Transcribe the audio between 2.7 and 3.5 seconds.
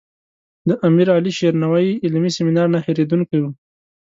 نه هیریدونکی و.